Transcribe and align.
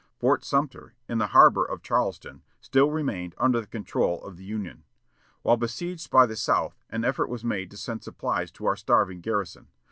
Fort 0.19 0.43
Sumter, 0.43 0.95
in 1.07 1.19
the 1.19 1.27
harbor 1.27 1.63
of 1.63 1.83
Charleston, 1.83 2.41
still 2.59 2.89
remained 2.89 3.35
under 3.37 3.61
the 3.61 3.67
control 3.67 4.19
of 4.23 4.35
the 4.35 4.43
Union. 4.43 4.83
While 5.43 5.57
besieged 5.57 6.09
by 6.09 6.25
the 6.25 6.35
South, 6.35 6.81
an 6.89 7.05
effort 7.05 7.29
was 7.29 7.45
made 7.45 7.69
to 7.69 7.77
send 7.77 8.03
supplies 8.03 8.49
to 8.53 8.65
our 8.65 8.75
starving 8.75 9.21
garrison. 9.21 9.67